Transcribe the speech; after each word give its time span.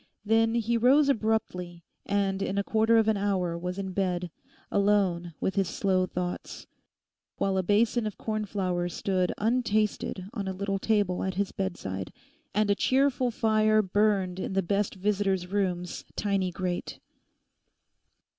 Then 0.25 0.55
he 0.55 0.77
rose 0.77 1.09
abruptly, 1.09 1.83
and 2.07 2.41
in 2.41 2.57
a 2.57 2.63
quarter 2.63 2.97
of 2.97 3.07
an 3.07 3.17
hour 3.17 3.55
was 3.55 3.77
in 3.77 3.91
bed, 3.91 4.31
alone 4.71 5.35
with 5.39 5.53
his 5.53 5.67
slow 5.69 6.07
thoughts: 6.07 6.65
while 7.37 7.55
a 7.55 7.61
basin 7.61 8.07
of 8.07 8.17
cornflour 8.17 8.89
stood 8.89 9.31
untasted 9.37 10.27
on 10.33 10.47
a 10.47 10.53
little 10.53 10.79
table 10.79 11.23
at 11.23 11.35
his 11.35 11.51
bedside, 11.51 12.11
and 12.51 12.71
a 12.71 12.73
cheerful 12.75 13.29
fire 13.29 13.83
burned 13.83 14.39
in 14.39 14.53
the 14.53 14.63
best 14.63 14.95
visitors' 14.95 15.45
room's 15.45 16.03
tiny 16.15 16.49
grate. 16.49 16.99